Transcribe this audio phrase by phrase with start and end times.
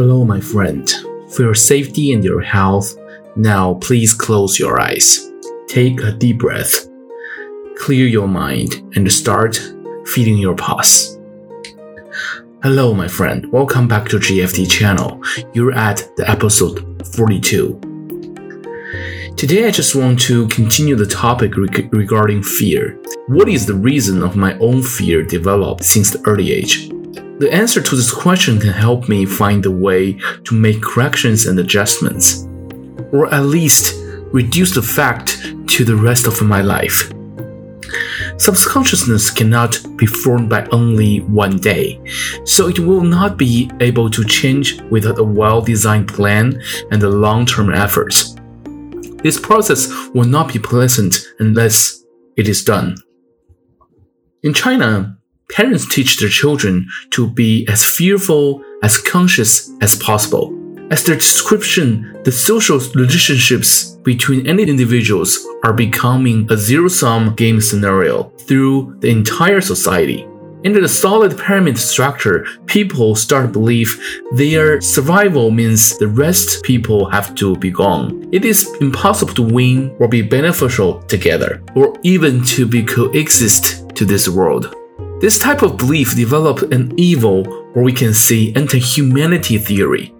[0.00, 0.90] Hello, my friend.
[1.28, 2.96] For your safety and your health,
[3.36, 5.30] now please close your eyes.
[5.68, 6.88] Take a deep breath.
[7.76, 9.60] Clear your mind and start
[10.06, 11.18] feeding your pulse.
[12.62, 13.52] Hello, my friend.
[13.52, 15.20] Welcome back to GFT channel.
[15.52, 17.78] You're at the episode 42.
[19.36, 22.98] Today, I just want to continue the topic regarding fear.
[23.26, 26.90] What is the reason of my own fear developed since the early age?
[27.40, 30.12] The answer to this question can help me find a way
[30.44, 32.46] to make corrections and adjustments,
[33.12, 33.94] or at least
[34.30, 37.10] reduce the fact to the rest of my life.
[38.36, 41.98] Subconsciousness cannot be formed by only one day,
[42.44, 46.60] so it will not be able to change without a well designed plan
[46.90, 48.36] and long term efforts.
[49.22, 52.04] This process will not be pleasant unless
[52.36, 52.98] it is done.
[54.42, 55.16] In China,
[55.54, 60.56] Parents teach their children to be as fearful, as conscious as possible.
[60.90, 67.60] As their description, the social relationships between any individuals are becoming a zero sum game
[67.60, 70.26] scenario through the entire society.
[70.64, 73.98] Under the solid pyramid structure, people start to believe
[74.32, 78.28] their survival means the rest people have to be gone.
[78.30, 84.04] It is impossible to win or be beneficial together, or even to be coexist to
[84.04, 84.74] this world.
[85.20, 90.14] This type of belief developed an evil, or we can say anti-humanity theory.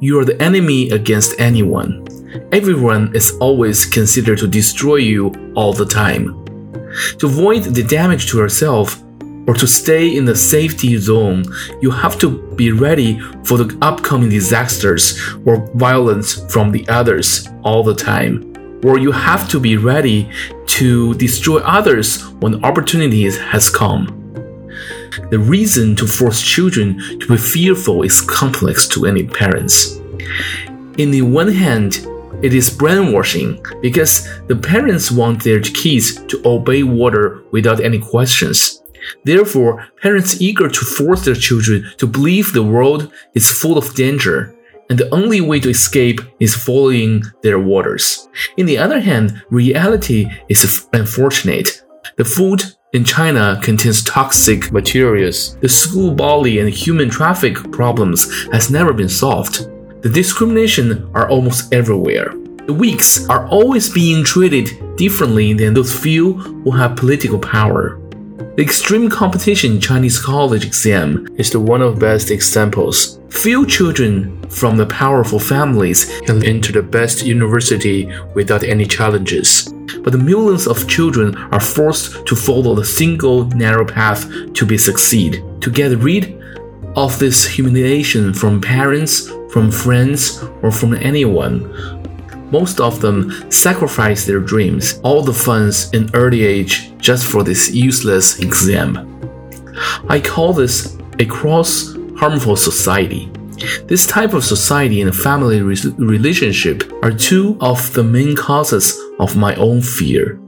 [0.00, 2.08] You are the enemy against anyone.
[2.52, 6.42] Everyone is always considered to destroy you all the time.
[7.18, 9.02] To avoid the damage to yourself,
[9.46, 11.44] or to stay in the safety zone,
[11.82, 17.82] you have to be ready for the upcoming disasters or violence from the others all
[17.82, 18.54] the time.
[18.82, 20.30] Or you have to be ready
[20.78, 24.15] to destroy others when opportunities has come.
[25.30, 29.96] The reason to force children to be fearful is complex to any parents.
[30.98, 32.06] In the one hand,
[32.42, 38.82] it is brainwashing because the parents want their kids to obey order without any questions.
[39.24, 44.54] Therefore, parents eager to force their children to believe the world is full of danger
[44.88, 48.28] and the only way to escape is following their orders.
[48.56, 51.82] In the other hand, reality is unfortunate.
[52.16, 52.62] The food
[52.92, 55.56] in China contains toxic materials.
[55.56, 59.68] The school bully and human traffic problems has never been solved.
[60.02, 62.32] The discrimination are almost everywhere.
[62.66, 68.00] The weaks are always being treated differently than those few who have political power.
[68.56, 73.20] The extreme competition in Chinese college exam is the one of best examples.
[73.28, 79.70] Few children from the powerful families can enter the best university without any challenges
[80.06, 84.24] but millions of children are forced to follow the single narrow path
[84.54, 85.42] to be succeed.
[85.62, 86.40] To get rid
[86.94, 91.66] of this humiliation from parents, from friends, or from anyone,
[92.52, 97.72] most of them sacrifice their dreams, all the funds in early age just for this
[97.74, 99.10] useless exam.
[100.08, 103.28] I call this a cross harmful society.
[103.86, 109.36] This type of society and family re relationship are two of the main causes of
[109.36, 110.40] my own fear.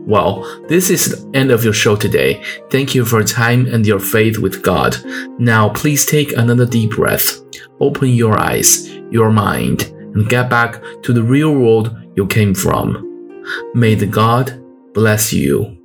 [0.00, 2.42] Well, this is the end of your show today.
[2.70, 4.96] Thank you for your time and your faith with God.
[5.38, 7.40] Now, please take another deep breath,
[7.80, 9.84] open your eyes, your mind,
[10.14, 13.06] and get back to the real world you came from.
[13.74, 15.79] May the God bless you.